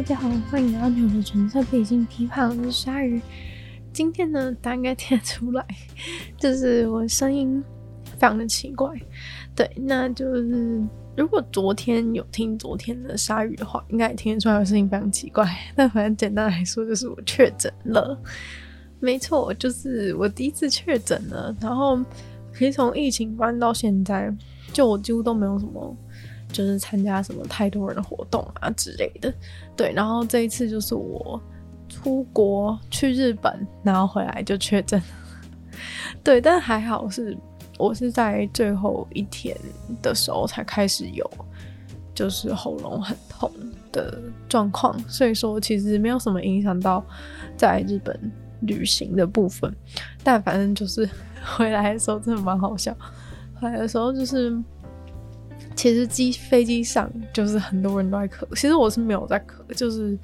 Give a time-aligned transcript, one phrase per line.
[0.00, 3.20] 大家好，欢迎来到我的纯粹理性批判，我是鲨鱼。
[3.92, 5.62] 今天呢，大家应该听得出来，
[6.38, 7.62] 就是我声音
[8.04, 8.90] 非常的奇怪。
[9.54, 10.82] 对，那就是
[11.14, 15.46] 如果昨天有听昨天的鲨鱼的话，应该也听得出来我声音非常奇怪。
[15.76, 18.18] 但反正简单来说，就是我确诊了。
[19.00, 21.54] 没错，就是我第一次确诊了。
[21.60, 21.98] 然后，
[22.54, 24.34] 其实从疫情发生到现在，
[24.72, 25.94] 就我几乎都没有什么。
[26.52, 29.32] 就是参加什么太多人的活动啊之类的，
[29.76, 31.40] 对，然后这一次就是我
[31.88, 35.00] 出国去日本，然后回来就确诊，
[36.24, 37.36] 对，但还好是
[37.78, 39.56] 我是在最后一天
[40.02, 41.28] 的时候才开始有，
[42.14, 43.50] 就是喉咙很痛
[43.92, 47.04] 的状况，所以说其实没有什么影响到
[47.56, 48.18] 在日本
[48.62, 49.72] 旅行的部分，
[50.22, 51.08] 但反正就是
[51.56, 52.92] 回来的时候真的蛮好笑，
[53.54, 54.56] 回来的时候就是。
[55.80, 60.14] 其实机飞机上就是很多人都在咳，其实我是没有在咳，就是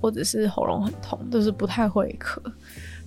[0.00, 2.38] 或者是喉咙很痛，就是不太会咳，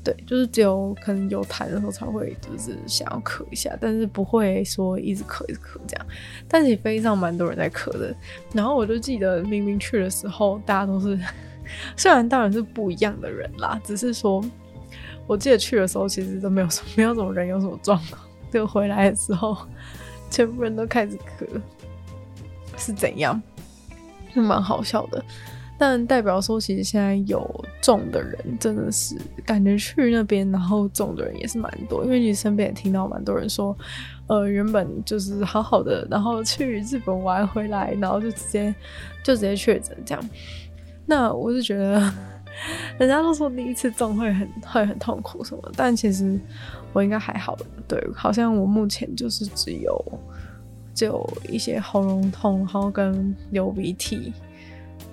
[0.03, 6.05] 对，就是只有可能有痰的时候才会就是想要咳一下，但是不会说一直咳一直咳这样。
[6.47, 8.15] 但是飞机上蛮多人在咳的，
[8.53, 11.19] 然后我就记得明明去的时候大家都是，
[11.97, 14.39] 虽然当然是不一样的人啦，只是说
[15.25, 19.57] 我记得去的时候其实都没有什么没有什么人有什么状况，就回来的时候
[20.29, 21.59] 全部人都开始咳。
[22.77, 23.41] 是怎样？
[24.33, 25.23] 是蛮好笑的，
[25.79, 32.03] 但代表说，其实现在有中的人真的是感觉去那边，然后中的人也是蛮多。
[32.05, 33.75] 因为你身边也听到蛮多人说，
[34.27, 38.75] 呃，原本就是好好的，然后去日本玩回来，然后就直接
[39.23, 40.29] 就直接确诊这样。
[41.07, 41.99] 那我是觉得，
[42.99, 46.39] 人家都说第一次中会很会很痛苦什么，但其实
[46.93, 47.57] 我应该还好。
[47.87, 50.19] 对，好像我目前就是只有。
[50.97, 54.33] 就一些喉咙痛，然后跟流鼻涕，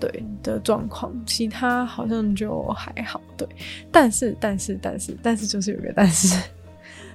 [0.00, 3.20] 对的状况，其他好像就还好。
[3.36, 3.46] 对，
[3.92, 6.42] 但是但是但是但是就是有个但是，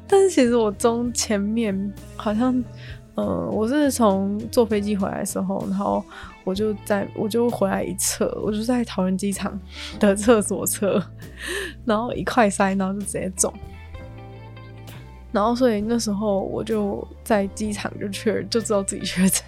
[0.07, 2.63] 但是其实我中前面好像，
[3.15, 6.05] 呃，我是从坐飞机回来的时候，然后
[6.43, 9.59] 我就在我就回来一侧，我就在桃园机场
[9.99, 11.03] 的厕所侧，
[11.85, 13.51] 然后一块塞，然后就直接中。
[15.31, 19.43] 然后，所以那时候我就在机场就确就知道自己确诊。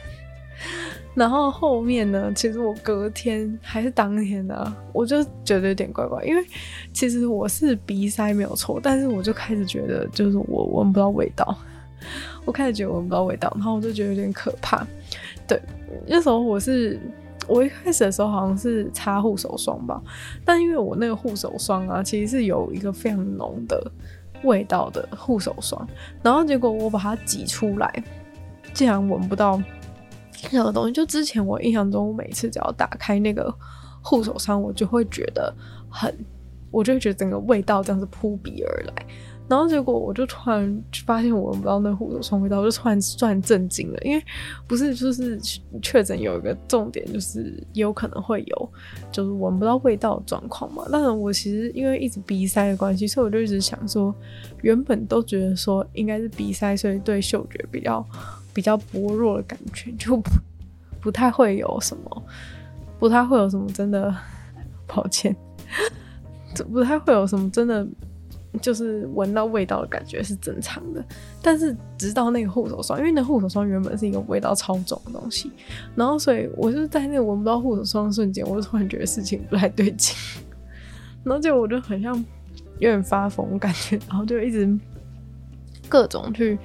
[1.13, 6.41] 然后后面呢，其实我隔天还是当天呢，我就觉得有点怪怪，因为
[6.93, 11.57] 其实我是鼻塞没有错，但是我就开始觉得就是我闻不到味道，
[12.45, 14.87] 我开始觉得闻不到味道，然后我就觉得有点可怕。
[15.45, 15.59] 对，
[16.07, 16.97] 那时候我是
[17.45, 20.01] 我一开始的时候好像是擦护手霜吧，
[20.45, 23.91] 但因为我那个护手霜啊，其实是有一个非常浓的。
[24.43, 25.87] 味道的护手霜，
[26.23, 28.03] 然后结果我把它挤出来，
[28.73, 29.61] 竟然闻不到
[30.49, 30.91] 任何东西。
[30.91, 33.53] 就之前我印象中，我每次只要打开那个
[34.01, 35.53] 护手霜，我就会觉得
[35.89, 36.13] 很，
[36.71, 39.05] 我就会觉得整个味道这样子扑鼻而来。
[39.51, 44.23] 然后结果我就突然发现我闻不到那护手霜味道，我就突然突然震惊了，因为
[44.65, 45.37] 不是就是
[45.81, 48.69] 确诊有一个重点，就是也有可能会有
[49.11, 50.85] 就是闻不到味道的状况嘛。
[50.89, 54.15] 但是我其实因为一直鼻塞的关系，所以我就一直想说，
[54.61, 58.05] 原本都觉得说应该是鼻塞，所以对嗅觉比较
[58.53, 60.31] 比较薄弱的感觉，就不
[61.01, 62.23] 不太会有什么，
[62.97, 64.15] 不太会有什么真的，
[64.87, 65.35] 抱歉，
[66.71, 67.85] 不太会有什么真的。
[68.59, 71.03] 就是闻到味道的感觉是正常的，
[71.41, 75.49] 但是直到那个护手霜，因为那护手霜原本是一个味道超重的东西，
[75.95, 80.15] 然后所以我就在那个闻不到护手霜的瞬间，我就突然觉得事情不太对劲，
[81.23, 82.13] 然后就我就很像
[82.79, 84.69] 有点发疯感觉，然后就一直
[85.87, 86.59] 各种去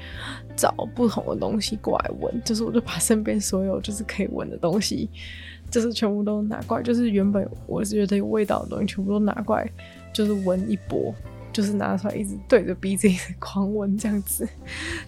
[0.57, 5.09] 找不同的东西过来闻，就是我就把身边所有就是可以闻的东西，
[5.71, 9.71] 就是全部都拿过来，就是原本我是觉得有味道的东西全部都拿过来，
[10.13, 11.15] 就是闻一波。
[11.57, 14.47] 就是拿出来一直对着鼻子一直狂闻这样子，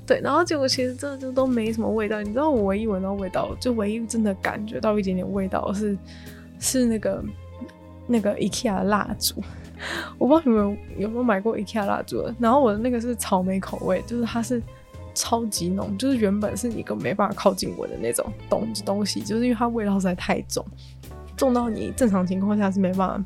[0.06, 2.22] 对，然后结果其实真的就都没什么味道。
[2.22, 5.94] 你知道我唯一闻到味道，就唯一真的感觉到一点点味道是
[6.58, 7.22] 是那个
[8.06, 9.34] 那个 IKEA 的蜡烛。
[10.16, 14.62] 我不知道你们有没有买过 IKEA 蜡烛，然后我的那个是草莓口味，就是它是
[15.12, 20.64] 超级浓，就是原本是一个没办法靠近闻的那种东东西，就是因为它味道实在太重，
[21.36, 23.24] 重到你正常情况下是没办法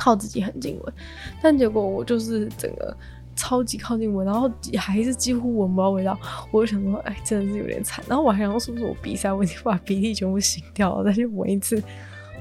[0.00, 0.94] 靠自己很近闻。
[1.42, 2.96] 但结果我就是整个
[3.36, 6.18] 超级靠近闻，然后还是几乎闻不到味道。
[6.50, 8.02] 我就想说，哎，真的是有点惨。
[8.08, 11.82] 然后我还想说，是不是我鼻塞，我已经把鼻涕全部擤掉了，再去闻一次。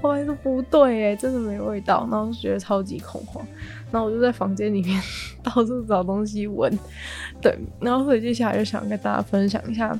[0.01, 2.07] 后来说不对，哎，真的没味道。
[2.09, 3.45] 然后就觉得超级恐慌。
[3.91, 5.01] 然后我就在房间里面
[5.43, 6.71] 到处找东西闻，
[7.41, 7.57] 对。
[7.81, 9.97] 然后所以接下来就想跟大家分享一下，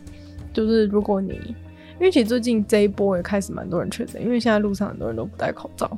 [0.54, 1.34] 就是如果你，
[2.00, 5.90] 因为其实最近这一波也开始蛮多人确诊，因为现在路上很多人都不戴口罩，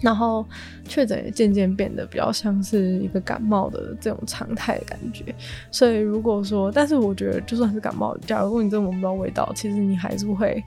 [0.00, 0.44] 然后
[0.84, 5.34] 确诊也渐渐变得比较像是一个感冒的这种常态的感觉。
[5.70, 10.62] 所以如果说，但是我觉得就算是感冒，假如果你真的闻不到味道，其实你还是会。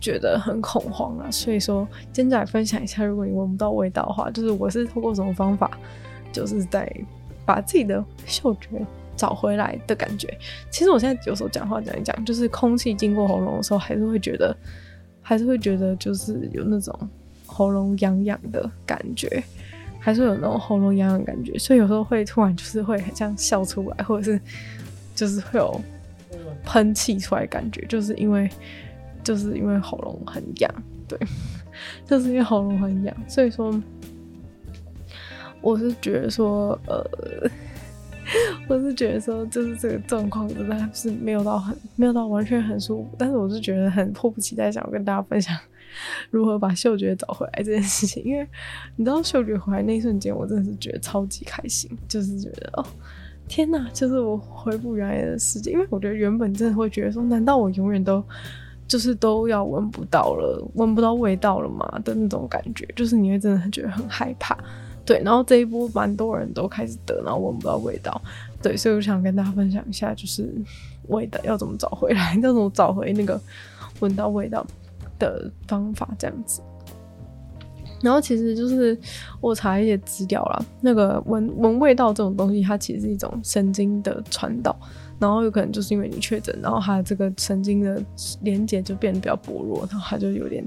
[0.00, 5.78] 觉得很恐慌啊，所以说今天就来分享一下，如果你闻不到味道的话，就是我是透过什么方法，
[6.30, 6.86] 就是在
[7.46, 8.68] 把自己的嗅觉
[9.16, 10.28] 找回来的感觉。
[10.68, 14.54] 其实我现在有时候讲话讲一讲，就是空气经过喉咙的时候，还是会觉得，
[15.22, 16.94] 还是会觉得就是有那种
[17.46, 19.42] 喉咙痒痒的感觉，
[19.98, 24.40] 还是有那种喉咙痒痒的感觉，所以有时候会突然就是会很像笑出来，或者是
[25.14, 25.80] 就是会有
[26.64, 28.50] 喷气出来感觉，就是因为。
[29.22, 30.70] 就是因为喉咙很痒，
[31.08, 31.18] 对，
[32.06, 33.74] 就是因为喉咙很痒，所以说，
[35.62, 37.02] 我是觉得说，呃，
[38.68, 45.56] 我是觉得说，就是这个状况真的是没有到很，没有到完全很舒服，但是我是觉得很迫不及待想要跟大家分享
[46.30, 48.46] 如何把嗅觉找回来这件事情，因为
[48.96, 52.86] 你知道嗅觉回来那一瞬间，我真的是觉得超级开心，就是觉得哦，
[53.48, 58.22] 天哪，就是我恢复原来的世界，因为我觉得原本真的会觉得说，难道我永远都。
[58.86, 64.54] 就是都要闻不到了，闻不到味道了吗的那种感觉，就是你会真的很觉得很害怕，
[65.06, 65.22] 对。
[65.24, 68.20] 然后这一波蛮多人都开始得，然后闻不到味道，
[68.62, 68.76] 对。
[68.76, 70.54] 所以我想跟大家分享一下，就是
[71.08, 73.40] 味道要怎么找回来， 要怎么找回那个
[74.00, 74.64] 闻到味道
[75.18, 76.60] 的方法，这样子。
[78.02, 78.98] 然后其实就是
[79.40, 84.76] 我查一些资料啦，那个闻闻味道这种东西，它其实是一种神经的传导。
[85.18, 88.02] 然后有可能就是因为你确诊，然后他这个神经的
[88.42, 90.62] 连接就变得比较薄弱，然后他就有点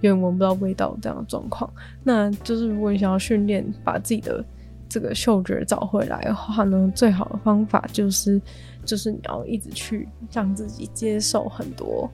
[0.00, 1.70] 有点闻不到味道这样的状况。
[2.02, 4.42] 那就是如果你想要训练把自己的
[4.88, 8.40] 这个嗅觉找回来的话呢，最好的方法就是
[8.84, 12.10] 就是你要一直去让自己接受很多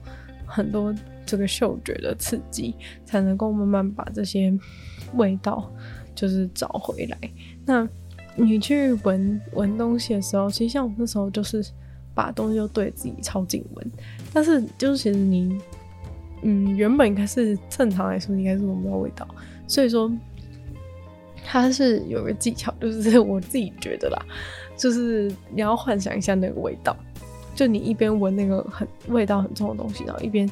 [0.47, 0.95] 很多
[1.25, 2.73] 这个嗅觉的刺激，
[3.05, 4.51] 才能够慢慢把这些
[5.15, 5.71] 味道
[6.15, 7.17] 就是找回来。
[7.65, 7.87] 那
[8.35, 11.63] 你去闻闻东西的时候，其实像我那时候就是
[12.15, 13.91] 把东西就对自己超近闻，
[14.33, 15.57] 但是就是其实你，
[16.43, 19.27] 嗯，原本应该是正常来说应该是闻不到味道，
[19.67, 20.11] 所以说
[21.43, 24.25] 它是有个技巧，就是我自己觉得啦，
[24.77, 26.95] 就是你要幻想一下那个味道，
[27.57, 30.49] 就你一边闻那个很味道很重的东西，然后一边。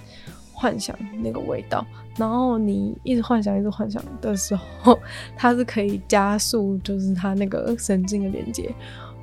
[0.58, 1.86] 幻想那个味道，
[2.18, 4.98] 然后你一直幻想，一直幻想的时候，
[5.36, 8.74] 它是可以加速，就是它那个神经的连接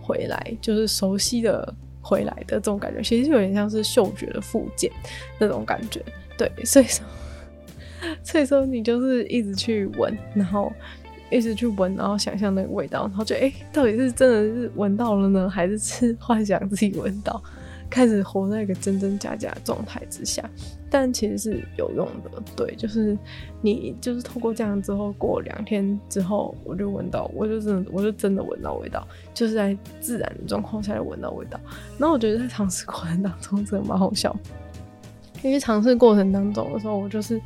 [0.03, 4.93] 回来，就是熟悉的回来的这种感觉，其实有点像是嗅觉的复健
[5.39, 6.03] 那种感觉。
[6.37, 7.07] 对，所以说，
[8.23, 10.71] 所以说你就是一直去闻，然后
[11.31, 17.43] 一直去闻，然后想象那个味道，然后觉得哎、到底是真的是闻到了呢，还是是幻想自己闻到？
[17.93, 20.43] 开始活在一个真真假假的状态之下，
[20.89, 22.43] 但其实是有用的。
[22.57, 23.17] 对，就是
[23.61, 31.61] 你就是透过这样之后，过两天之后，我就闻到，我就真的，我就真的闻到味道，就是在自然的状况下闻到味道。
[31.99, 34.35] 然后我觉得在尝试过程当中真的蛮好笑，
[35.43, 37.39] 因为尝试过程当中的时候，我就是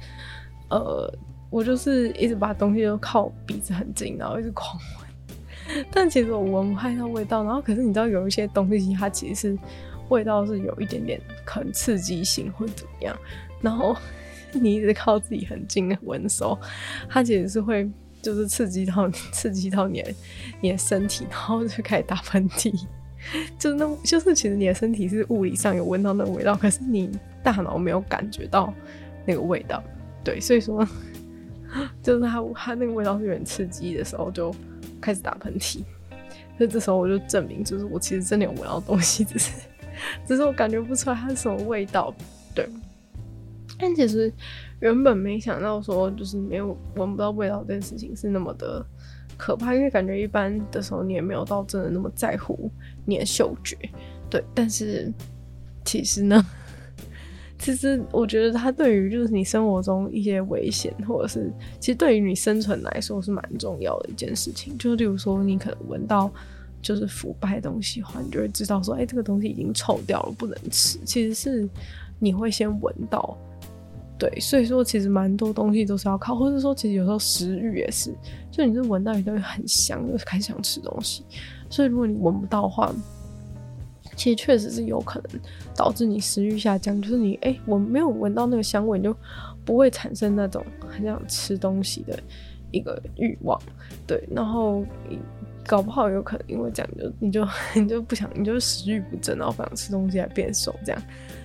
[0.70, 1.12] 呃，
[1.50, 7.42] 我就是一直把东西都靠鼻子很近，然后一直狂闻， 但其实我闻不太到味道。
[7.42, 9.59] 然后可是你知道有一些东西，它其实是。
[10.08, 13.16] 味道是有一点点可能刺激性或怎么样，
[13.60, 13.96] 然后
[14.52, 16.58] 你一直靠自己很近的闻的时候，
[17.08, 17.88] 它其实是会
[18.22, 20.14] 就是刺激到 刺激到你的
[20.60, 22.72] 你的身体，然后就开始打喷嚏，
[23.58, 27.10] 就是那就是其实你的身体是物理上有闻到那个味道，可是你
[27.42, 28.72] 大脑没有感觉到
[29.26, 29.82] 那个味道，
[30.25, 30.86] 对，所以说
[32.02, 34.54] 就是它它那个味道是有点刺激的时候就
[35.00, 35.82] 开始打喷嚏，
[36.56, 39.52] 所以这时候我就证明就是我其实真的有闻到东西，只是。
[40.26, 42.14] 只是我感觉不出来它是什么味道，
[42.54, 42.68] 对。
[43.78, 44.32] 但其实
[44.80, 48.84] 原本没想到说，就是没有闻不到味道这件事情是那么的
[49.36, 52.70] 可怕，因为感觉一般的时候你也没有到真的那么在乎
[53.04, 53.76] 你的嗅觉，
[54.30, 54.42] 对。
[54.54, 55.12] 但是
[55.84, 56.42] 其实呢，
[57.58, 64.78] 其实我觉得它对于就是你生活中一些危险，或者是其实对于你生存来说是蛮重要的一件事情。
[64.78, 66.32] 就例如说，你可能闻到。
[66.87, 71.00] 就是腐败的东西的话，你就会知道说，哎、这个东西已经臭掉了，不能吃。
[71.05, 71.69] 其实是
[72.21, 73.37] 你会先闻到，
[74.16, 78.14] 对，所以说其实蛮多东西都是要靠，或者说其实有时候食欲也是，
[78.52, 81.25] 就你是闻到一个很香，就开始想吃东西。
[81.69, 82.95] 所以如果你闻不到的话，
[84.14, 85.40] 其实确实是有可能
[85.75, 89.12] 导致你食欲下降，就是你哎、我没有闻到那个香味，你就
[89.64, 92.16] 不会产生那种很想吃东西的
[92.71, 93.61] 一个欲望，
[94.07, 94.85] 对，然后
[95.66, 101.02] 搞不好有可能因为这样就你就 你就不想，你就食欲不振，然后不想吃东西来变瘦这样。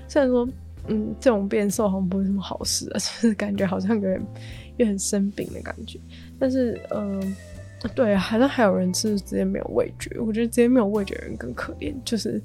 [0.07, 0.47] 虽然说，
[0.87, 4.21] 嗯，这种变瘦好像不是什么好事啊， 就是感觉好像有点
[4.77, 5.99] 有点生病的感觉，
[6.39, 7.35] 但是嗯。
[7.95, 11.91] 对，好像还有人是直接没有味觉，我觉得直接没有味觉的人更可怜。
[12.05, 12.39] 就是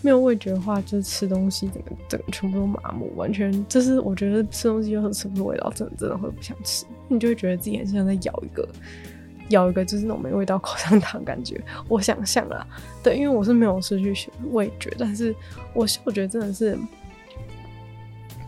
[0.00, 6.86] 没有味觉的话，就是吃东西整个整个全部都麻木，完全就是我觉得吃东西又很吃不出味道，真的真的会不想吃。
[7.08, 8.64] 你就会觉得自己很像在咬一个
[9.50, 11.60] 咬一个就是那种没味道口香糖感觉。
[11.88, 12.66] 我想象啊，
[13.02, 15.34] 对，因为我是没有失去味觉，但是
[15.74, 16.78] 我嗅觉真的是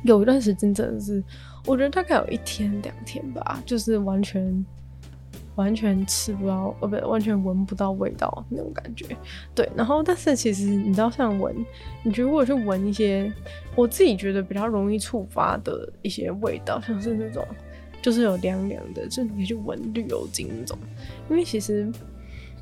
[0.02, 1.22] 有一段时间真的是，
[1.66, 4.64] 我觉得大概有一天两天吧，就是完全。
[5.56, 9.04] 完全吃不到，呃，不，完全闻不到味道那种感觉。
[9.56, 11.52] 对，然后但是其实你知道，像闻，
[12.04, 13.32] 你如果去闻一些
[13.74, 17.44] 我自己觉得比较容易触发的一些味道，像是那种
[18.08, 20.78] 就是有凉凉的，就你去闻绿油精那种，
[21.28, 21.86] 因为其实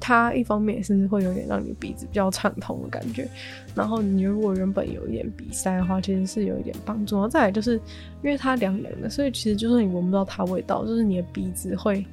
[0.00, 3.28] 它一方面也是会有点让你鼻子比较畅通的感觉。
[3.72, 7.14] 然后你如果原本有一点鼻塞的话，其实是有一点帮助。
[7.14, 7.74] 然后再来就是
[8.24, 12.04] 因为它凉凉的，所以其实就算你闻不到它味道，就是你的鼻子会。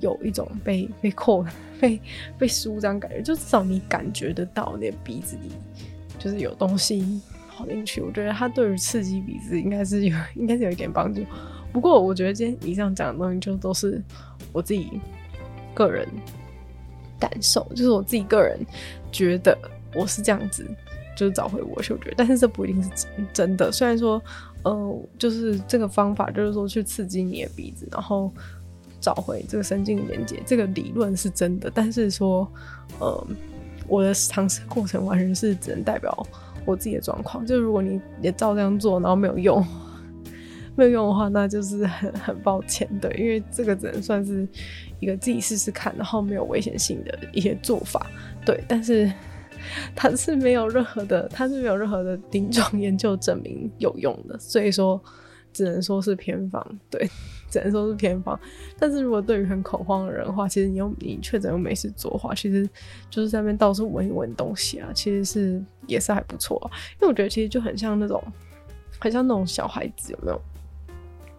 [0.00, 1.42] 有一种被被扣、
[1.80, 1.98] 被
[2.36, 5.48] 被舒张感觉，就至少你感觉得到你的鼻子里
[6.18, 8.02] 就是有东西跑进去。
[8.02, 11.22] 我觉得它对于刺激鼻子应该是有，应该是有一点帮助。
[11.74, 14.00] 不过我觉得今天以上讲的东西就都是
[14.52, 15.00] 我自己
[15.74, 16.08] 个人
[17.18, 18.58] 感受，就是我自己个人
[19.10, 19.58] 觉得
[19.94, 20.64] 我是这样子，
[21.16, 22.14] 就是找回我嗅觉。
[22.16, 23.72] 但是这不一定是真的。
[23.72, 24.22] 虽然说，
[24.62, 28.32] 呃，就是这个方法就是说去刺激你的鼻子，然后。
[29.00, 32.50] 找回这个神经连接，这个理论是真的，但是说，
[32.98, 33.26] 呃，
[33.86, 36.26] 我的尝试过程完全是只能代表
[36.64, 37.44] 我自己的状况。
[37.44, 39.62] 就如果你也照这样做，然后没有用，
[40.76, 44.46] 没有用的话，那就是很 很抱歉，对，因为这个只能算是
[45.00, 48.06] 一个自己试试看，然后没有危险性的一些做法，
[48.44, 48.62] 对。
[48.66, 49.10] 但是
[49.94, 55.00] 它是没有任何的，它是没有任何的临床研究证明有用的，所以说
[55.52, 57.08] 只能说是偏方，对。
[57.54, 58.36] 只能说是偏方，
[58.80, 62.68] 但是如果对于很恐慌的人的话，其实你又你确诊又没事做的话，其实
[63.08, 66.60] 就是在那边到处闻一闻东西啊，其实是也是还不错。
[66.94, 68.20] 因为我觉得其实就很像那种，
[68.98, 70.40] 很像那种小孩子有没有？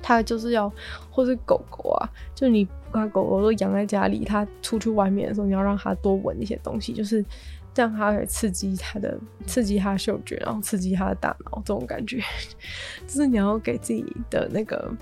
[0.07, 0.71] 他就是要，
[1.09, 7.25] 或是狗狗啊，就你把狗狗都养在家里，他出去外面的时候，你要让他多闻一些东西，就是
[7.73, 12.21] 这样，他可以刺激他的刺激他的嗅觉，然后刺激他的大脑，这种感觉，
[13.07, 14.93] 就是你要给自己的那个。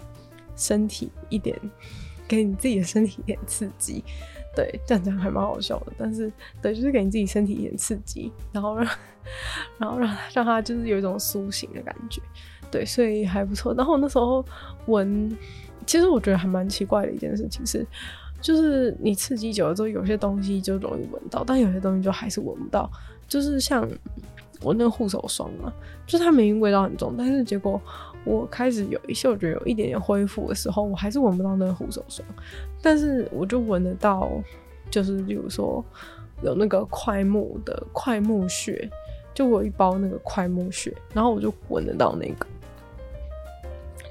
[0.55, 1.59] 身体一点，
[2.27, 4.03] 给你自己的身体一点刺激，
[4.55, 5.91] 对，这样讲还蛮好笑的。
[5.97, 6.31] 但是，
[6.61, 8.87] 对，就是给你自己身体一点刺激，然后让，
[9.77, 12.21] 然后让让他就是有一种苏醒的感觉，
[12.71, 13.73] 对，所以还不错。
[13.73, 14.43] 然后我那时候
[14.87, 15.35] 闻，
[15.85, 17.85] 其实我觉得还蛮奇怪的一件事情是，
[18.41, 22.89] 就是你刺激久了之后，有些东西就容易闻到，但有些东西就还是闻不到。
[23.27, 23.87] 就是像
[24.61, 25.73] 我那个护手霜嘛，
[26.05, 27.81] 就是它明明味道很重，但是结果。
[28.25, 32.25] 我开始有一嗅觉得有一点点恢复的时候，我还是闻不到那个护手霜，
[32.81, 34.31] 但是我就闻得到，
[34.89, 35.83] 就是比如说
[36.41, 38.89] 有那个快木的快木屑，
[39.33, 42.45] 就我一包那个快木屑，然后我就闻得到那个，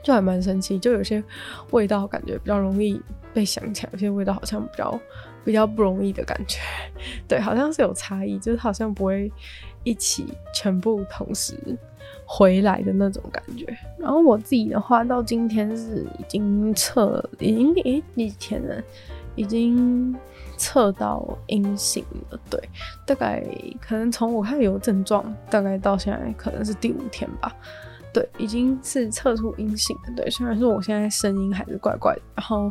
[0.02, 1.23] 就还蛮神奇，就有些
[1.71, 3.00] 味道感觉比较容易
[3.33, 5.00] 被想起来，有些味道好像比较
[5.45, 6.59] 比较不容易的感觉，
[7.29, 9.31] 对，好像是有差异，就是好像不会
[9.85, 11.55] 一起全部同时。
[12.25, 13.67] 回来的那种感觉，
[13.99, 18.83] 然后我自己的话，到今天是已经测，已经诶几天了，
[19.35, 20.14] 已经
[20.56, 22.38] 测到阴性了。
[22.50, 22.61] 对，
[23.06, 23.44] 大概
[23.80, 27.54] 可能从我开始有症状，大概到现在可能是第五天吧。
[28.12, 30.12] 对，已经是测出阴性了。
[30.16, 32.71] 对，虽然说我现在声音还是怪怪的，然后。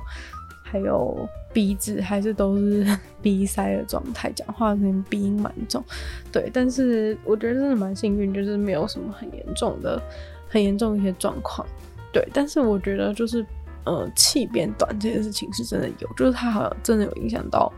[0.63, 2.87] 还有鼻子还是都是
[3.21, 5.83] 鼻塞的状态，讲话可能鼻音蛮重，
[6.31, 10.01] 对，但是我觉得真的蛮幸运，就是没有什么很严重的、
[10.47, 11.67] 很严重的一些状况，
[12.13, 13.45] 对，但是我觉得就是
[13.85, 17.71] 呃气变短这件事情是真的有，就是它好像真的有影响到，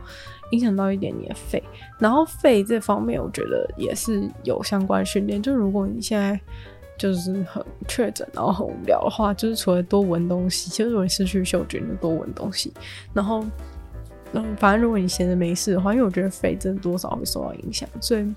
[0.52, 1.62] 影响到一点你的肺，
[2.00, 6.40] 然后肺这方面我觉得也是有相关训练，就如果你现在。
[6.96, 12.72] 就是很确诊，然后很无聊的话，就是除了多闻东西，其实如果你失去嗅觉，你就多闻东西。
[13.12, 13.44] 然后
[14.34, 18.34] 嗯，反正如果你闲着没事的话，因为我觉得肺真的多少会受到影响，所以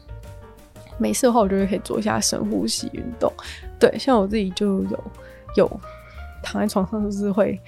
[0.98, 3.30] 没事的话，我觉得可以做一下深呼吸运动。
[3.78, 5.04] 对，像我自己就有
[5.56, 5.80] 有
[6.46, 7.60] 躺在床上就是会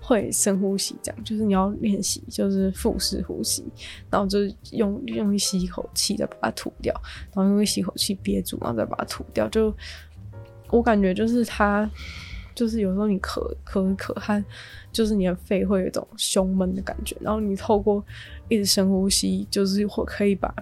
[0.00, 3.64] 会深呼吸，这样就是你要练习就是腹式呼吸，
[4.08, 6.94] 然后就是用用力吸一口气再把它吐掉，
[7.34, 9.48] 然后用力吸一口气憋住，然后再把它吐掉。
[9.48, 9.74] 就
[10.70, 11.90] 我感觉就是它。
[12.52, 14.44] 就是有时候你咳咳咳汗，
[14.92, 18.04] 就是你的肺会有一种胸闷的感觉，然后你透过
[18.48, 20.52] 一直深呼吸，就是会可以把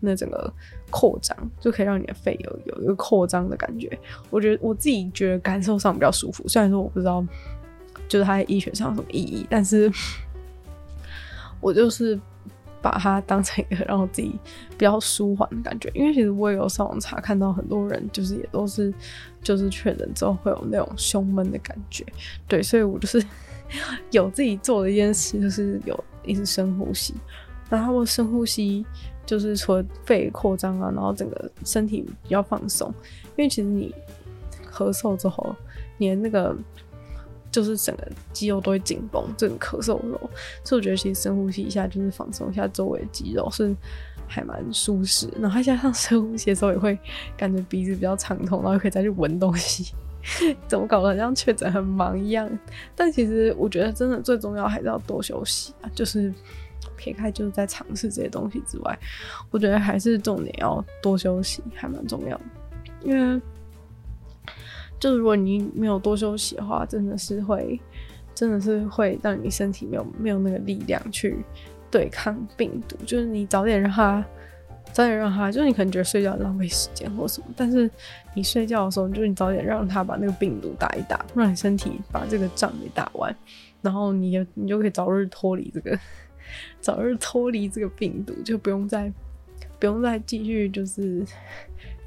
[0.00, 0.52] 那整个
[0.90, 3.98] 扩张，就可以让你的肺有有一个扩张的感觉。
[4.30, 7.24] 我觉得我自己觉得感受上比较舒服，虽然说我不知道
[8.08, 9.92] 就是它在医学上有什么意义，但是
[11.60, 12.18] 我就是。
[12.84, 14.38] 把它当成一个让我自己
[14.76, 18.92] 比较舒缓的感觉，因为其实我也有上网查，看到很多人就是也都是
[19.42, 22.04] 就是确诊之后会有那种胸闷的感觉，
[22.46, 23.24] 对，所以我就是
[24.12, 27.14] 有自己做的一件事，就是有一直深呼吸，
[27.70, 28.84] 然后我深呼吸
[29.26, 32.92] 就是除了肺扩张啊，然后整个身体比较放松，
[33.36, 33.94] 因为其实你
[34.72, 35.54] 咳嗽之后，
[35.98, 36.56] 你的那个。
[37.54, 40.30] 就是整个肌肉都会紧绷，这种咳嗽的时候，
[40.64, 43.72] 所以我觉得其实深呼吸一下，就是放松一下周围肌肉，是
[44.26, 45.28] 还蛮舒适。
[45.38, 46.98] 然后加上深呼吸的时候，也会
[47.36, 49.94] 感觉鼻子比较畅通，然后可以再去闻东西。
[50.66, 52.50] 怎么搞得像确诊很忙一样？
[52.96, 55.88] 但其实我觉得真的最重要还是要多休息啊。
[55.94, 56.34] 就是
[57.04, 58.98] 撇开就是在尝试这些东西之外，
[59.50, 62.44] 我觉得还是重点要多休息，还蛮重要的，
[63.02, 63.40] 因为。
[65.00, 67.78] 就如果你没有多休息的话，真的是会，
[68.34, 71.36] 真的是会让你身体没有没有那个力量去
[71.90, 72.96] 对抗病毒。
[73.04, 74.24] 就是你早点让他，
[74.92, 77.90] 早点让他，就是你可能觉得睡觉浪费时间或什么，但是
[78.34, 83.36] 你睡觉的时候，就是你早点让他把那个病毒打一打，让你身体把这个仗给打完，
[83.82, 85.98] 然后你你就可以早日脱离这个，
[86.80, 89.12] 早日脱离这个病毒，就不用再
[89.78, 91.24] 不用再继续就是。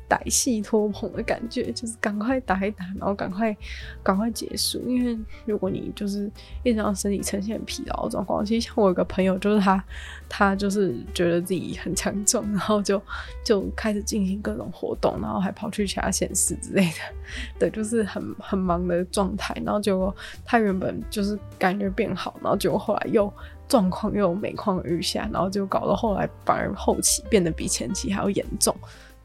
[0.10, 3.56] 歹戏拖棚的感觉， 就是赶快打一打，然后赶快
[4.02, 4.82] 赶快结束。
[4.88, 6.32] 因为如果你就是
[6.64, 9.84] 一直让身体呈现疲劳状况，其实像我有个朋友，就是他，
[10.30, 13.02] 他就是觉得自己很强壮，然后就
[13.43, 17.00] 就开始进行各种活动，然后还跑去其他县市之类的，
[17.60, 19.54] 对，就是很很忙的状态。
[19.65, 20.15] 然后结果
[20.46, 23.32] 他原本就是感觉变好，然后结果后来又
[23.67, 28.74] 状况又每况愈下，然后就搞到后来反而后期变得比前期还要严重。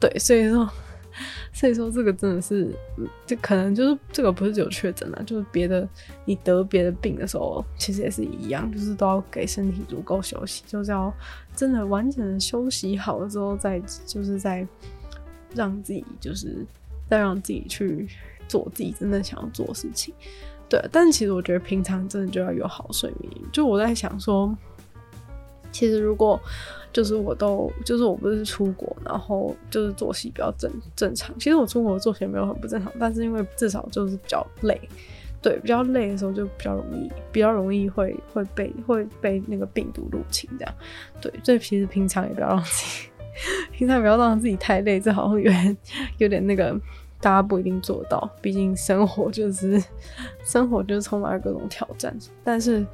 [0.03, 0.69] 对，所以说，
[1.53, 2.75] 所以说这个真的是，
[3.25, 5.89] 就可能就是这个不是只有确诊啊，就是别的，
[6.25, 11.15] 你得别的病的时候，其实也是一样，就是都要给身体足够休息，就是要
[11.55, 14.67] 真的完整的休息好了之后，再就是再
[15.55, 16.67] 让自己就是
[17.09, 18.09] 再让自己去
[18.49, 20.13] 做自己真的想要做的事情。
[20.69, 24.53] 对，但其实我觉得平常真的就要有好睡眠，就我在想说，
[25.71, 26.41] 其实如果。
[26.93, 31.35] 就是我都，就是我不是出国，然后就是作息比较正正常。
[31.39, 34.79] 其实我出国作息没有很不正常，但是因为至少就是比较累，
[35.41, 40.75] 对，比较累的时候就比较容易，比较容易会会被会被那个病毒入侵这样。
[41.21, 43.09] 对，所以其实平常也不要让自己，
[43.73, 45.77] 平常不要让自己太累，这好像有点
[46.19, 46.79] 有点那个，
[47.21, 48.31] 大家不一定做到。
[48.43, 49.83] 毕竟生活就是
[50.45, 52.85] 生活就是充满了各种挑战，但是。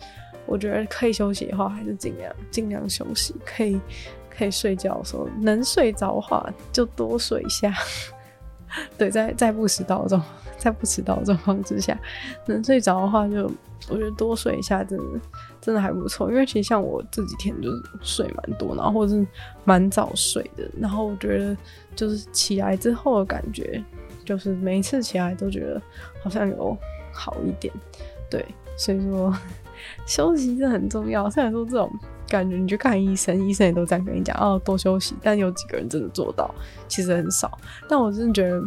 [0.48, 3.34] 我觉得可以休息的话，还是尽量尽量休息。
[3.44, 3.80] 可以
[4.28, 7.72] 可以睡觉的时候，能睡着的话就多睡一下。
[8.98, 10.22] 对，在在不迟到的状
[10.58, 11.98] 在不迟到的状况之下，
[12.46, 13.50] 能睡着的话就
[13.88, 15.04] 我觉得多睡一下，真的
[15.60, 16.30] 真的还不错。
[16.30, 19.26] 因为其实像我这几天就是睡蛮多，然后或是
[19.64, 21.56] 蛮早睡的，然后我觉得
[21.96, 23.82] 就是起来之后的感觉，
[24.24, 25.80] 就是每一次起来都觉得
[26.22, 26.76] 好像有
[27.10, 27.72] 好一点。
[28.30, 28.44] 对，
[28.76, 29.34] 所以说。
[30.06, 31.90] 休息是很重要，虽然说这种
[32.28, 35.14] 感觉，你去看医生，医生也都这样跟你讲，哦，多休息。
[35.22, 36.54] 但有几个人真的做到，
[36.88, 37.58] 其实很少。
[37.88, 38.62] 但我真的觉得，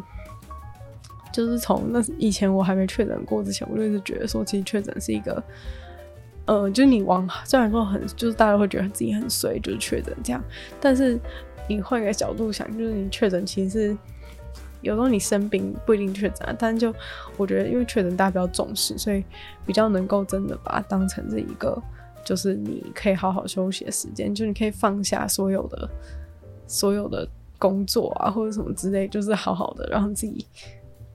[1.31, 5.43] 就是从那以前我还没确诊过之前，我就一直觉得说，其实确诊是一个，
[6.45, 10.43] 呃，就是你往虽然说很，就是大家会觉得自己很衰，就是确诊这样，
[10.79, 11.19] 但是
[11.67, 13.97] 你换个角度想，就是你确诊其实是。
[14.81, 16.93] 有时候你生病不一定确诊，但就
[17.37, 19.23] 我觉得，因为确诊大家比较重视，所以
[19.65, 21.81] 比较能够真的把它当成这一个，
[22.25, 25.89] 就是你可以好好休息的时间，就你可以放下所有的
[26.67, 27.27] 所有的
[27.59, 30.45] 工作啊，或者什么之类，就是好好的让自己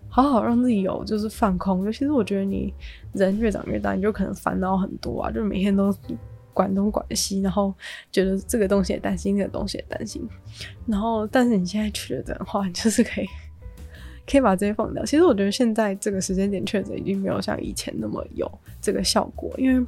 [0.09, 1.85] 好好让自己有就是放空。
[1.85, 2.73] 尤其是我觉得你
[3.13, 5.93] 人越长越大，你就可能烦恼很多啊，就每天都
[6.55, 7.75] 管东管西，然后
[8.11, 10.27] 觉得这个东西也担心，那个东西也担心，
[10.87, 13.27] 然后但是你现在确诊的话，你就是可以。
[14.27, 15.05] 可以把这些放掉。
[15.05, 19.87] 其实我觉得现在这个时间点确诊已经没有像以前那么有这个效果，因为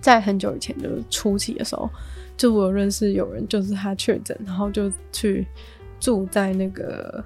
[0.00, 1.90] 在很久以前就是初期的时候，
[2.36, 5.46] 就我认识有人就是他确诊，然后就去
[5.98, 7.24] 住在那个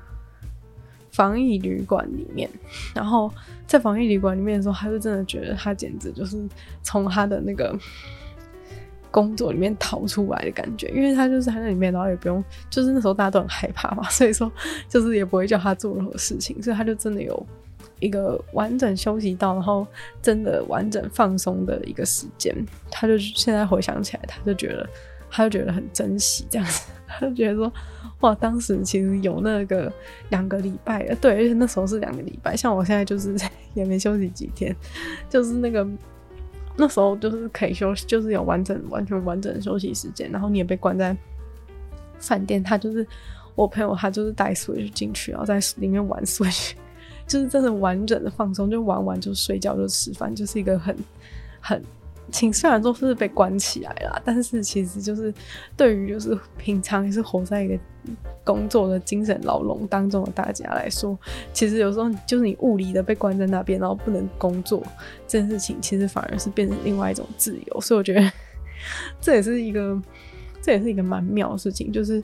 [1.10, 2.48] 防疫旅馆里面，
[2.94, 3.32] 然后
[3.66, 6.42] 在防疫旅馆里面的时候，他就真的觉得他简直就是
[6.82, 7.78] 从他的那个。
[9.12, 14.50] 工作里面逃出来的感觉，因为他就是在那里面，然后也不用，就是那时候大家都很害怕嘛，所以说
[14.88, 17.46] 就是也不会叫他做任何事情，所以他就真的有
[18.00, 19.86] 一个完整休息到，然后
[20.22, 22.56] 真的完整放松的一个时间。
[22.90, 24.88] 他就现在回想起来，他就觉得，
[25.30, 27.70] 他就觉得很珍惜这样子，他就觉得说，
[28.20, 29.92] 哇，当时其实有那个
[30.30, 33.36] 两个礼拜，对，而且那时候是两个礼拜，像我现在就是
[33.74, 34.74] 也没休息几天，
[35.28, 35.86] 就是那个。
[36.76, 40.30] 那时候就是可以休息，就是有完整、完全完整的休息时间。
[40.30, 41.16] 然后你也被关在
[42.18, 43.06] 饭店，他就是
[43.54, 46.72] 我朋友，他就是带 Switch 进去，然后在里面玩 Switch，
[47.26, 50.96] 就是真的完整的放松，就玩完就睡觉就吃饭，就是一个很
[51.60, 51.82] 很。
[52.30, 55.32] 请虽然说是被关起来了，但是其实就是
[55.76, 57.78] 对于就是平常也是活在一个
[58.44, 61.18] 工作的精神牢笼当中的大家来说，
[61.52, 64.82] 其实有时候就是你物理的被关在那边，然后不能工作
[65.26, 67.80] 这件事情，其实反而是变成另外一种自由。
[67.80, 68.32] 所以我觉得
[69.20, 70.00] 这也是一个。
[70.62, 72.22] 这也是一个蛮妙的事情，就是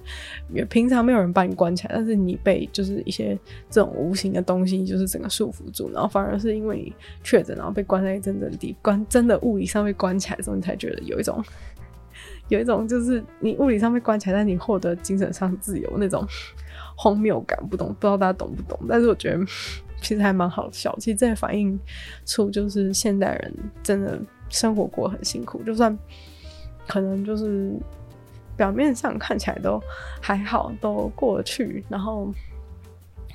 [0.70, 3.36] 平常没有人把你关起来，但是你被就是一些
[3.68, 11.44] 这种无形的东西，就是整个束缚住，然后反而是因为你确诊，然后被关在一阵阵地，关真的物理上被关起来的时候，你才觉得有一种
[12.46, 16.24] 有一种就是你物理上被关起来，但你获得精神上自由那种
[16.96, 18.78] 荒谬感，不懂不知道大家懂不懂？
[18.88, 19.44] 但是我觉得
[20.00, 21.76] 其实还蛮好笑，其实这也反映
[22.24, 24.16] 出就是现代人真的
[24.48, 25.98] 生活过很辛苦，就算
[26.86, 27.74] 可能就是。
[28.58, 29.80] 表面上看起来都
[30.20, 32.30] 还好，都过得去，然后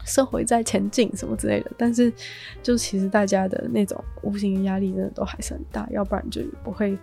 [0.05, 2.12] 社会在前进什么之类的，但是
[2.62, 6.97] 就其实大家的那种无形压力真的都还是很大，要不然就不会，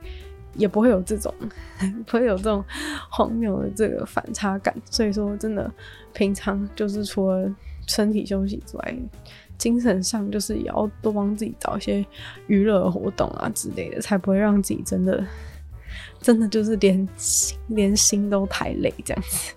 [0.54, 1.34] 也不会有这种，
[2.06, 2.62] 不会有这种
[3.08, 4.74] 荒谬的这个反差感。
[4.90, 5.72] 所以说，真的
[6.12, 7.50] 平常就是除了
[7.86, 8.94] 身体休息之外，
[9.56, 12.04] 精神上就是也要多帮自己找一些
[12.48, 15.24] 娱乐活动啊之类的，才不会让自己真的。
[16.20, 19.52] 真的就是连心连心都太累这样子，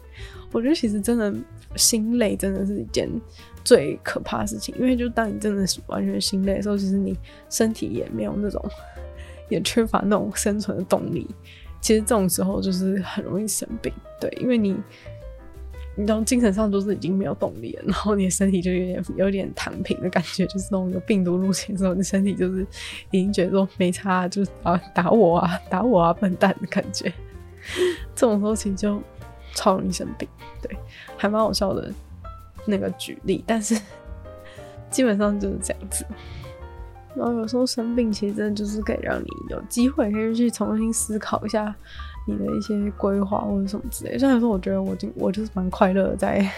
[0.51, 1.33] 我觉得其实真的
[1.75, 3.09] 心累真的是一件
[3.63, 7.17] 最可怕的事情，因为就当你真的是完全心累的时候，其实你
[7.49, 8.63] 身体也没有那种，
[9.49, 11.27] 也缺乏那种生存的动力。
[11.81, 14.75] 其实这种时候就是很容易生病，对，因为你。
[15.95, 22.65] 你从精神上都是已经没有动力了，然后你的身体就有点有点躺平的感觉，就是那种有病毒入侵的时候，你身体就是
[23.11, 27.13] 已经觉得说没差，就是啊打我啊打我啊笨蛋的感觉。
[28.15, 29.01] 这种时候其实就
[29.53, 30.27] 超容易生病，
[30.61, 30.75] 对，
[31.15, 31.93] 还蛮好笑的
[32.65, 33.79] 那个举例，但是
[34.89, 36.05] 基本上就是这样子。
[37.15, 41.73] 然后有时候生病其实真的就是可以让你有机会可以去重新思考一下。
[42.25, 46.49] 你的一些规划或者什么之类，虽然说我觉得我就我就是蛮快乐的在，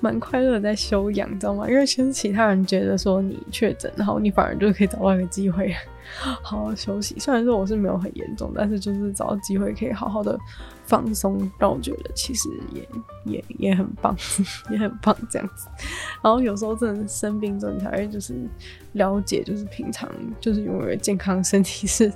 [0.00, 1.68] 蛮快乐的在休养，知道吗？
[1.68, 5.74] 因为其实其他人觉得说你确诊，然后你反而就可以找到一个机会
[6.42, 7.14] 好好休息。
[7.18, 10.38] 虽然说我是没有很严重，但是就是找到机会可以好好的
[10.84, 12.88] 放松，让我觉得其实也
[13.24, 14.16] 也也很棒，
[14.70, 15.68] 也很棒这样子。
[16.22, 18.34] 然后有时候真的生病之后，你才会就是
[18.92, 20.08] 了解，就是平常
[20.40, 22.10] 就是拥有健康身体是。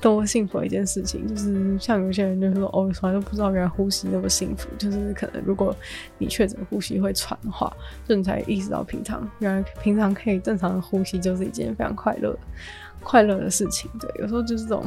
[0.00, 4.68] 多幸福的一件事情，就是像有些人就是说，哦，从来都不知道原来呼吸那么幸福。
[4.78, 5.76] 就是可能如果
[6.16, 7.70] 你确诊呼吸会喘的话，
[8.08, 12.34] 就你才意识到平常原来平常可以正常的呼吸就是一件非常快乐、
[13.02, 13.90] 快乐的事情。
[14.00, 14.82] 对，有时候就是这种，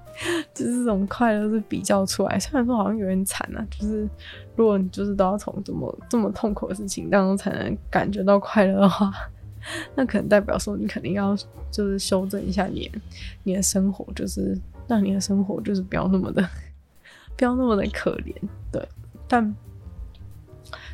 [0.54, 2.38] 就是这种快乐是比较出来。
[2.38, 4.08] 虽然说好像有点惨啊，就是
[4.56, 9.12] 如果你就是都要从这么这么痛苦的事情当中才能感觉到快乐的话。
[9.94, 11.36] 那可能代表说，你肯定要
[11.70, 12.90] 就是修正一下你
[13.42, 16.48] 你的生活，就是让你的生活就是不要那么的
[17.36, 18.34] 不要那么的可怜，
[18.72, 18.86] 对。
[19.28, 19.54] 但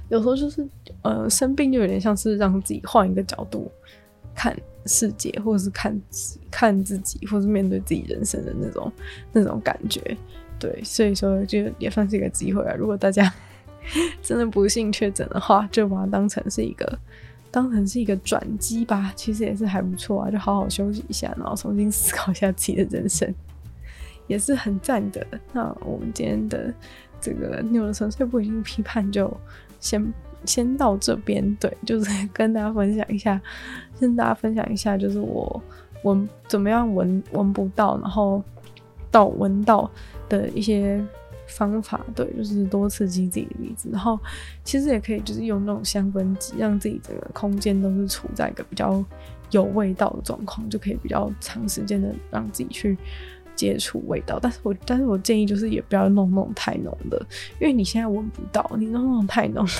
[0.08, 0.66] 有时候就是
[1.02, 3.70] 呃生病就有点像是让自己换一个角度
[4.34, 4.56] 看
[4.86, 6.00] 世界，或者是看
[6.50, 8.92] 看自己，或是面对自己人生的那种
[9.32, 10.00] 那种感觉，
[10.58, 10.82] 对。
[10.82, 12.74] 所以说就也算是一个机会啊。
[12.74, 13.32] 如果大家
[14.22, 16.98] 真的不幸确诊的话，就把它当成是一个。
[17.52, 23.32] 当成是一个转机吧，其实也是还不错啊，就好好休息一下，然后重新思考一下自己的人生，
[24.26, 25.24] 也是很赞的。
[25.52, 26.72] 那我们今天的
[27.20, 29.30] 这个纽的纯粹不理性批判就
[29.78, 30.12] 先
[30.46, 33.38] 先到这边，对， 就是跟大家分享一下，
[34.00, 35.62] 跟大家分享一下，就是我
[36.04, 38.42] 闻怎么样闻闻不到，然后
[39.10, 39.90] 到闻到
[40.28, 41.04] 的一些。
[41.52, 44.18] 方法对，就是多刺激自己的鼻子，然后
[44.64, 49.04] 其实也可以就是用那种香氛机，让自己整个空间都是处在一个比较
[49.50, 52.96] 有味道的状况，就可以比较长时间的让自己去
[53.54, 54.38] 接触味道。
[54.40, 57.24] 但是我但是我建议就是也不要弄那种太浓的，
[57.60, 59.72] 因为你现在闻不到，你弄那种太浓的，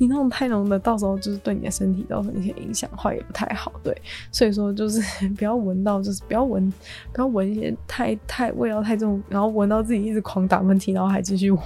[0.00, 3.70] 你弄太浓的，到时候就是对你的身体造成一些影响，话也不太好。
[3.84, 3.94] 对，
[4.32, 6.72] 所以说就是不要闻到，就是不要闻，
[7.12, 11.62] 不要闻一些太太味道太重，然后闻到自己一直狂打喷嚏，然后还继续闻，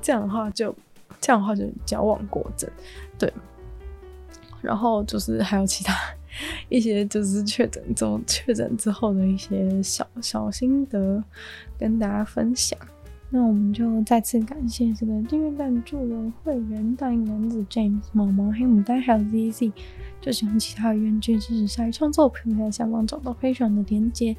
[0.00, 0.72] 这样的话就
[1.20, 2.70] 这样的话就矫枉过正。
[3.18, 3.32] 对，
[4.62, 5.92] 然后就是还有其他
[6.68, 11.20] 一些就是确诊之后确诊之后的一些小小心得
[11.76, 12.78] 跟大家分享。
[13.36, 19.72] 那我们就再次感谢这个订阅赞助的会员大英男子 James、毛毛、黑牡丹还有 ZZ。
[20.20, 24.36] 就喜欢其他的原剧支持鲨鱼创作，平台下方找到分享的连接。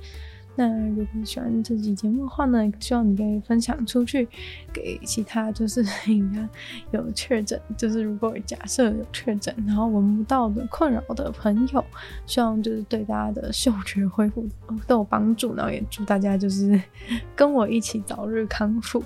[0.56, 4.28] 那如果喜欢这期节目的话呢，希望你可以分享出去，
[4.72, 6.48] 给其他就是 应该
[6.98, 11.84] 有确诊，就是如果假设有确诊，然后闻不到的困扰的朋友，
[12.26, 14.48] 希望就是对大家的嗅觉恢复
[14.88, 16.82] 都有帮助，然后也祝大家就是
[17.36, 19.04] 跟我一起早日康复。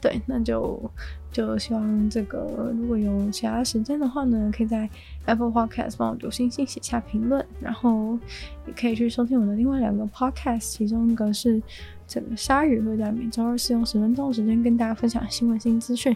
[0.00, 0.90] 对，那就。
[1.32, 4.88] 就希望这个如果有其他时间的话呢，可以在
[5.24, 8.18] Apple Podcast 帮我留星星写下评论，然后
[8.66, 11.60] 也可以去收听我的另外两个 Podcast，其中一个是
[12.06, 16.14] 这个鲨鱼会在每周二四用十分钟的时间跟大家分享新闻新资讯，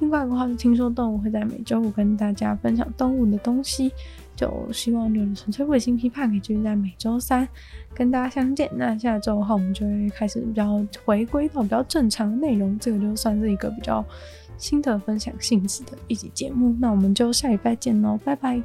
[0.00, 3.92] 另外一个话是听说动物会在每周五跟大家分享动物的东西。
[4.36, 7.46] 就希望就是纯粹卫星批判可以继续在每周三
[7.94, 8.68] 跟大家相见。
[8.74, 12.76] 那下周的话，我们就会开始比较回归到比较正常的内容。
[12.80, 14.04] 这个就算是一个比较
[14.56, 16.74] 新的分享性质的一集节目。
[16.80, 18.62] 那我们就下礼拜见喽，拜拜。